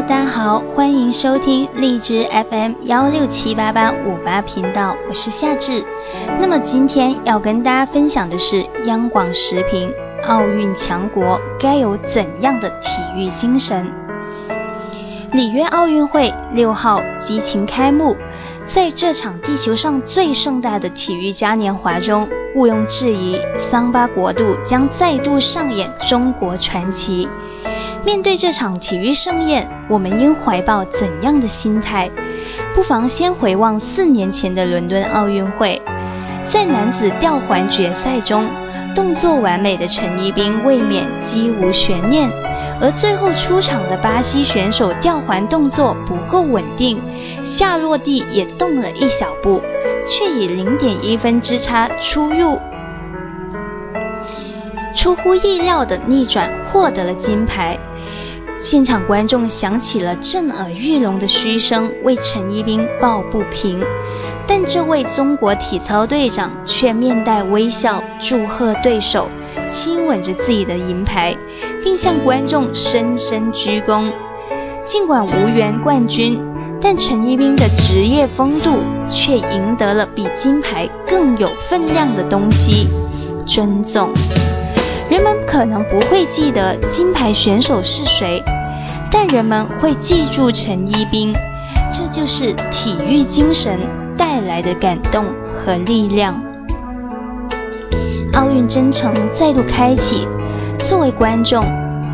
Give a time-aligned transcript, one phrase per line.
[0.00, 5.84] 家好，欢迎收听荔枝 FM 幺六七八八五八频道，我是夏至。
[6.40, 9.92] 那么今天要跟大家分享的是央广时评：
[10.26, 13.92] 奥运强国该有怎样的体育精神？
[15.30, 18.16] 里约奥运会六号激情开幕，
[18.64, 27.28] 在这场地球上最盛大的体育嘉年华中，毋庸置疑，桑巴国度将再度上演中国传奇。
[28.04, 32.10] 面对这场体育盛宴，我们应怀抱怎样的心态？
[32.74, 35.80] 不妨先回望四年前的伦敦奥运会，
[36.44, 38.48] 在男子吊环决赛中，
[38.94, 42.28] 动作完美的陈一冰卫冕几无悬念，
[42.80, 47.00] 而最后出场的巴西选手吊环动作不够稳定，
[47.44, 49.62] 下落地也动了一小步，
[50.08, 52.58] 却以零点一分之差出入，
[54.96, 57.78] 出乎意料的逆转获得了金牌。
[58.62, 63.84] 现场观众响起了震耳欲聋的嘘声，为陈一冰抱不平。
[64.46, 69.28] 但这位中国体操队长却面带微笑，祝贺对手，
[69.68, 71.36] 亲吻着自己的银牌，
[71.82, 74.06] 并向观众深深鞠躬。
[74.84, 76.40] 尽管无缘冠军，
[76.80, 82.86] 但陈一冰的职业风度却赢得了比金牌更有分量的东西——
[83.44, 84.14] 尊重。
[85.12, 88.42] 人们可能不会记得金牌选手是谁，
[89.10, 91.34] 但人们会记住陈一冰。
[91.92, 93.78] 这就是体育精神
[94.16, 96.42] 带来的感动和力量。
[98.32, 100.26] 奥运征程再度开启，
[100.78, 101.62] 作为观众，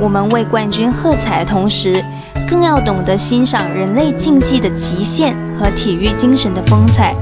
[0.00, 2.04] 我们为冠军喝彩的同时，
[2.48, 7.14] 更要懂得欣赏人类竞技的极限和体育精神的风采。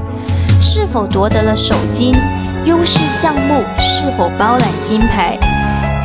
[0.59, 2.15] 是否夺得了首金？
[2.65, 5.37] 优势项目是否包揽金牌？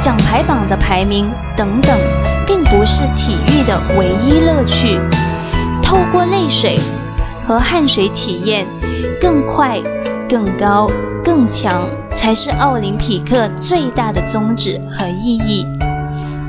[0.02, 1.96] 奖牌榜的排名等等，
[2.44, 4.98] 并不是体育的唯一乐趣。
[5.80, 6.80] 透过泪水
[7.44, 8.66] 和汗水体验，
[9.20, 9.78] 更快、
[10.28, 10.90] 更高、
[11.24, 15.64] 更强，才是奥林匹克最大的宗旨和意义。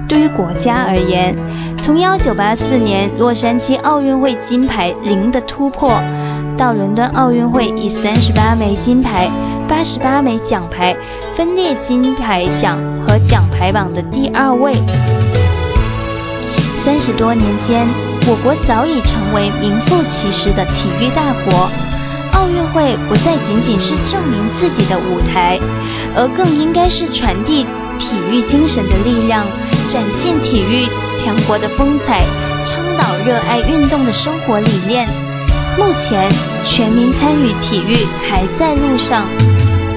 [0.10, 1.36] 对于国家而言，
[1.78, 6.02] 从1984年洛杉矶奥运会金牌零的突破，
[6.58, 9.30] 到伦敦奥运会以38枚金牌。
[9.84, 10.96] 十八枚奖牌，
[11.36, 14.74] 分列金牌奖和奖牌榜的第二位。
[16.78, 17.88] 三十多年间，
[18.28, 21.70] 我国早已成为名副其实的体育大国。
[22.34, 25.60] 奥运会不再仅仅是证明自己的舞台，
[26.16, 27.66] 而更应该是传递
[28.00, 29.46] 体育精神的力量，
[29.88, 32.24] 展现体育强国的风采，
[32.66, 35.08] 倡导热爱运动的生活理念。
[35.78, 36.30] 目前，
[36.64, 37.96] 全民参与体育
[38.28, 39.26] 还在路上。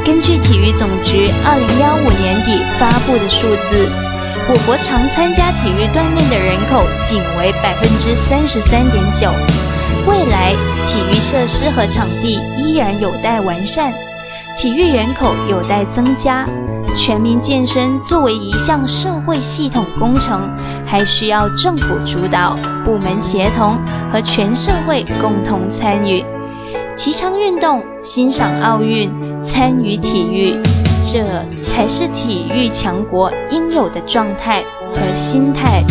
[0.07, 3.91] 根据体育总局二零幺五年底发布的数字，
[4.49, 9.29] 我国常参加体育锻炼的人口仅为百分之三十三点九。
[10.07, 10.55] 未来
[10.87, 13.93] 体育设施和场地依然有待完善，
[14.57, 16.47] 体育人口有待增加。
[16.95, 20.49] 全民健身作为一项社会系统工程，
[20.87, 23.77] 还需要政府主导、部门协同
[24.13, 26.25] 和全社会共同参与。
[26.97, 29.13] 提倡运动，欣赏奥运，
[29.47, 30.53] 参与体育，
[31.05, 31.25] 这
[31.65, 35.85] 才是体育强国应有的状态和心态。